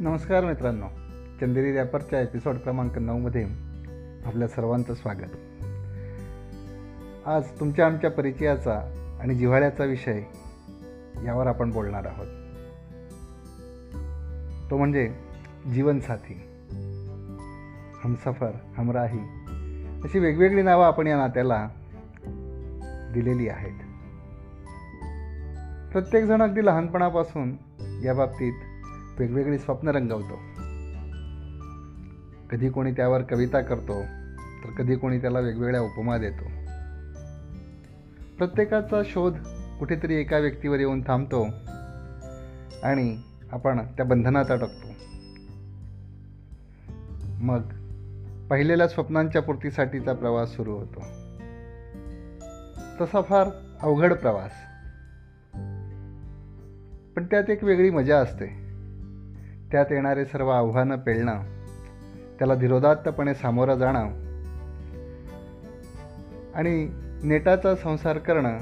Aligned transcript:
नमस्कार 0.00 0.44
मित्रांनो. 0.44 0.86
चंदेरी 1.40 1.72
रॅपरच्या 1.72 2.20
एपिसोड 2.20 2.54
क्रमांक 2.54 2.98
नऊमध्ये 2.98 3.44
आपल्या 4.26 4.48
सर्वांचं 4.48 4.94
स्वागत. 4.94 5.32
आज 7.28 7.60
तुमच्या 7.60 7.86
आमच्या 7.86 8.10
परिचयाचा 8.10 8.74
आणि 9.20 9.34
जिव्हाळ्याचा 9.34 9.84
विषय 9.84 10.22
यावर 11.24 11.46
आपण 11.46 11.70
बोलणार 11.70 12.06
आहोत. 12.06 12.26
तो 14.70 14.76
म्हणजे 14.76 15.14
जीवनसाथी 15.74 16.34
हमसफर 18.04 18.50
हमराही 18.76 19.20
अशी 20.04 20.18
वेगवेगळी 20.18 20.62
नावं 20.62 20.84
आपण 20.84 21.06
या 21.06 21.16
नात्याला 21.16 21.68
दिलेली 23.14 23.48
आहेत. 23.48 23.78
प्रत्येकजण 25.92 26.42
अगदी 26.42 26.66
लहानपणापासून 26.66 27.56
या 28.04 28.14
बाबतीत 28.14 28.52
वेगवेगळी 29.20 29.58
स्वप्न 29.58 29.88
रंगवतो. 29.88 30.38
कधी 32.50 32.68
कोणी 32.68 32.92
त्यावर 32.92 33.22
कविता 33.22 33.60
करतो 33.60 34.02
तर 34.64 34.70
कधी 34.78 34.96
कोणी 34.96 35.20
त्याला 35.20 35.40
वेगवेगळ्या 35.40 35.80
उपमा 35.80 36.18
देतो. 36.18 36.44
प्रत्येकाचा 38.38 39.02
शोध 39.04 39.36
कुठेतरी 39.78 40.14
एका 40.14 40.38
व्यक्तीवर 40.38 40.78
येऊन 40.78 41.02
थांबतो 41.06 41.44
आणि 42.82 43.22
आपण 43.52 43.78
त्या 43.78 44.04
बंधनात 44.04 44.50
अडकतो. 44.50 44.88
मग 47.40 47.60
पहिलेल्या 48.50 48.88
स्वप्नांच्या 48.88 49.42
पूर्तीसाठीचा 49.42 50.12
प्रवास 50.12 50.56
सुरू 50.56 50.72
होतो. 50.72 51.00
तसा 53.00 53.22
फार 53.22 53.48
अवघड 53.82 54.14
प्रवास. 54.14 54.50
पण 57.16 57.24
त्यात 57.24 57.50
एक 57.50 57.64
वेगळी 57.64 57.90
मजा 57.90 58.18
असते. 58.18 58.69
त्यात 59.72 59.86
येणारे 59.90 60.24
सर्व 60.24 60.48
आव्हानं 60.48 60.96
पेलणं 60.96 61.42
त्याला 62.38 62.54
धीरोदात्तपणे 62.54 63.34
सामोरं 63.34 63.74
जाणं 63.74 64.08
आणि 66.54 66.88
नेटाचा 67.22 67.76
संसार 67.76 68.18
करणं 68.18 68.58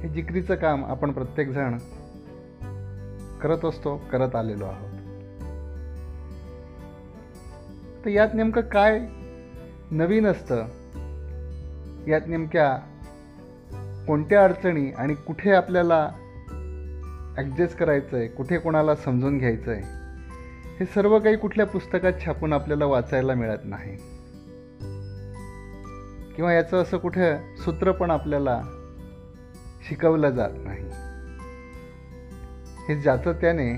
हे 0.00 0.08
जिकरीचं 0.08 0.54
काम 0.54 0.84
आपण 0.84 1.12
प्रत्येकजण 1.12 1.78
करत 3.42 3.64
असतो 3.64 3.96
करत 4.12 4.36
आलेलो 4.36 4.64
आहोत. 4.64 4.92
तर 8.04 8.10
यात 8.10 8.28
नेमकं 8.34 8.60
काय 8.60 9.00
नवीन 9.90 10.26
असतं? 10.26 10.64
यात 12.06 12.20
नेमक्या 12.26 12.76
कोणत्या 14.06 14.44
अडचणी 14.44 14.90
आणि 14.90 15.14
कुठे 15.14 15.52
आपल्याला 15.52 16.08
ॲडजस्ट 17.36 17.78
करायचं 17.78 18.16
आहे 18.16 18.28
कुठे 18.28 18.58
कोणाला 18.58 18.94
समजून 18.94 19.38
घ्यायचं 19.38 19.70
आहे 19.70 20.01
हे 20.80 20.86
सर्व 20.86 21.18
काही 21.18 21.36
कुठल्या 21.36 21.66
पुस्तकात 21.66 22.12
छापून 22.24 22.52
आपल्याला 22.52 22.84
वाचायला 22.84 23.34
मिळत 23.34 23.58
नाही. 23.64 23.96
किंवा 26.36 26.52
याचं 26.52 26.82
असं 26.82 26.98
कुठे 26.98 27.56
सूत्र 27.56 27.92
पण 27.92 28.10
आपल्याला 28.10 28.62
शिकवलं 29.88 30.30
जात 30.30 30.50
नाही. 30.54 30.84
हे 32.88 33.00
ज्याचं 33.00 33.32
त्याने 33.32 33.72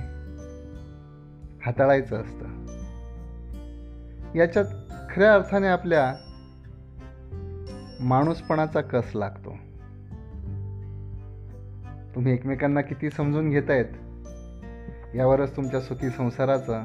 हाताळायचं 1.66 2.16
असतं. 2.16 2.44
याच्यात 4.34 4.64
खऱ्या 5.10 5.34
अर्थाने 5.34 5.66
आपल्या 5.66 6.14
माणूसपणाचा 8.00 8.80
कस 8.80 9.12
लागतो? 9.14 9.50
तुम्ही 12.14 12.32
एकमेकांना 12.32 12.80
किती 12.80 13.10
समजून 13.10 13.50
घेतायत 13.50 13.84
यावरच 15.14 15.56
तुमच्या 15.56 15.80
सुखी 15.80 16.10
संसाराचं 16.10 16.82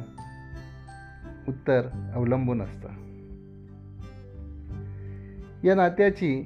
उत्तर 1.47 2.11
अवलंबून 2.15 2.61
असतं. 2.61 2.87
या 5.63 5.75
नात्याची 5.75 6.43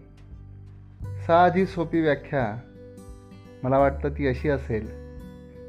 साधी 1.04 1.66
सोपी 1.66 2.02
व्याख्या 2.02 2.58
मला 3.64 3.78
वाटतं 3.78 4.10
ती 4.10 4.28
अशी 4.28 4.50
असेल 4.50 5.04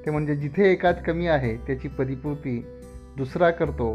ते 0.05 0.11
म्हणजे 0.11 0.37
जिथे 0.37 0.73
एकात 0.73 0.95
कमी 1.07 1.27
आहे 1.27 1.57
त्याची 1.57 1.89
परिपूर्ती 1.89 2.81
दुसरा 3.17 3.51
करतो 3.51 3.95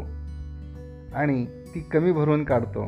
आणि 1.14 1.64
ती 1.74 1.80
कमी 1.80 2.12
भरून 2.12 2.44
काढतो 2.44 2.86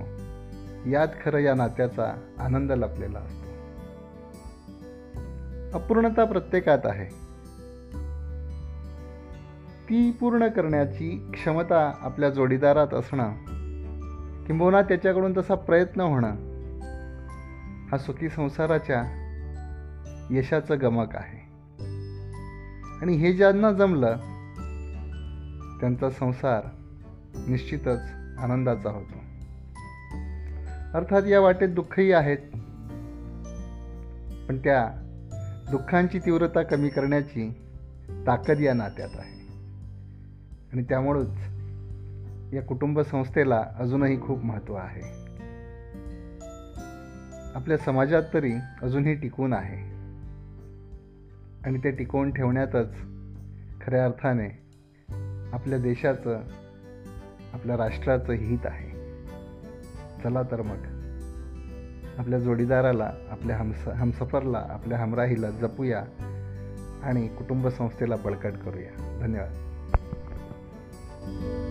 यात 0.87 1.09
खरं 1.25 1.38
या 1.38 1.54
नात्याचा 1.54 2.34
आनंद 2.38 2.72
लपलेला 2.72 3.19
असतो. 3.19 3.43
अपूर्णता 5.78 6.25
प्रत्येकात 6.25 6.78
आहे. 6.84 7.31
ती 9.92 10.10
पूर्ण 10.10 10.48
करण्याची 10.48 11.30
क्षमता 11.32 11.92
आपल्या 12.00 12.30
जोडीदारात 12.30 12.94
असणं 12.94 13.32
किंबहुना 14.47 14.82
त्याच्याकडून 14.82 15.32
तसा 15.36 15.54
प्रयत्न 15.54 16.00
होणं 16.00 16.28
हा 17.91 17.98
सुखी 17.98 18.28
संसाराच्या 18.28 19.02
यशाचं 20.31 20.81
गमक 20.81 21.16
आहे. 21.16 21.38
आणि 23.02 23.16
हे 23.16 23.32
ज्यांना 23.32 23.72
जमलं 23.72 24.16
त्यांचा 25.81 26.10
संसार 26.10 26.62
निश्चितच 27.48 28.00
आनंदाचा 28.38 28.91
होतो. 28.91 29.19
अर्थात 30.94 31.22
या 31.26 31.41
वाटेत 31.41 31.69
दुःखही 31.69 32.12
आहेत 32.12 32.38
पण 34.48 34.58
त्या 34.58 34.88
दुःखांची 35.70 36.19
तीव्रता 36.19 36.62
कमी 36.62 36.88
करण्याची 36.88 37.54
ताकद 38.26 38.60
या 38.60 38.75
नात्यात 38.75 39.10
आहे. 39.19 39.41
आणि 40.72 40.83
त्यामुळंच 40.83 41.38
या 42.55 42.62
कुटुंब 42.62 43.00
संस्थेला 43.00 43.66
अजूनही 43.78 44.21
खूप 44.21 44.44
महत्त्व 44.44 44.75
आहे. 44.75 45.22
आपल्या 47.55 47.77
समाजात 47.78 48.22
तरी 48.34 48.53
अजूनही 48.82 49.15
टिकून 49.15 49.53
आहे. 49.53 49.93
आणि 51.65 51.78
ते 51.84 51.91
टिकवून 51.91 52.31
ठेवण्यातच 52.31 52.94
खऱ्या 53.81 54.05
अर्थाने 54.05 54.62
आपल्या 55.53 55.78
देशाचं 55.78 56.41
आपल्या 57.53 57.77
राष्ट्राचं 57.77 58.32
हित 58.32 58.59
आहे. 58.65 58.91
चला 60.25 60.43
तर 60.43 60.62
मग 60.62 61.03
आपल्या 62.19 62.38
जोडीदाराला 62.38 63.12
आपल्या 63.31 63.56
हमस 63.56 63.88
हमसफरला 63.88 64.66
आपल्या 64.71 64.99
हमराहीला 64.99 65.50
जपूया 65.50 66.05
आणि 67.03 67.28
कुटुंब 67.28 67.69
संस्थेला 67.69 68.16
बळकट 68.16 68.53
करूया. 68.53 69.19
धन्यवाद. 69.21 69.72
thank 71.25 71.41
you 71.41 71.62